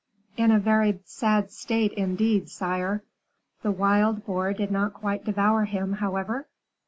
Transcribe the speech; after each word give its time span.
"In 0.35 0.49
a 0.49 0.57
very 0.57 0.99
sad 1.05 1.51
state 1.51 1.93
indeed, 1.93 2.49
sire." 2.49 3.03
"The 3.61 3.69
wild 3.69 4.25
boar 4.25 4.51
did 4.51 4.71
not 4.71 4.95
quite 4.95 5.25
devour 5.25 5.65
him, 5.65 5.93
however?" 5.93 6.47